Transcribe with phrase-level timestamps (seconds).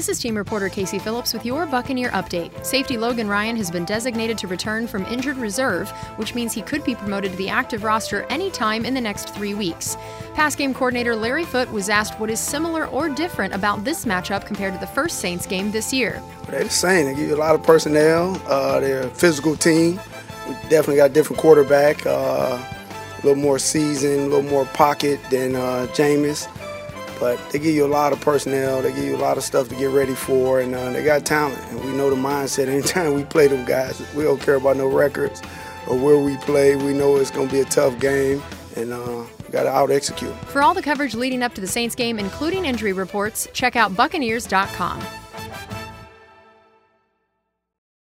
[0.00, 2.64] This is team reporter Casey Phillips with your Buccaneer update.
[2.64, 6.82] Safety Logan Ryan has been designated to return from injured reserve, which means he could
[6.84, 9.98] be promoted to the active roster anytime in the next three weeks.
[10.32, 14.46] Pass game coordinator Larry Foote was asked what is similar or different about this matchup
[14.46, 16.22] compared to the first Saints game this year.
[16.48, 17.04] They're the same.
[17.04, 18.40] They give you a lot of personnel.
[18.46, 20.00] Uh, they're a physical team.
[20.48, 25.20] We definitely got a different quarterback, uh, a little more seasoned, a little more pocket
[25.28, 26.48] than uh, Jameis.
[27.20, 28.80] But they give you a lot of personnel.
[28.80, 31.26] They give you a lot of stuff to get ready for, and uh, they got
[31.26, 31.60] talent.
[31.68, 32.66] And we know the mindset.
[32.68, 35.42] Anytime we play them guys, we don't care about no records
[35.86, 36.76] or where we play.
[36.76, 38.42] We know it's going to be a tough game,
[38.74, 40.34] and uh, got to out execute.
[40.46, 43.94] For all the coverage leading up to the Saints game, including injury reports, check out
[43.94, 45.19] Buccaneers.com.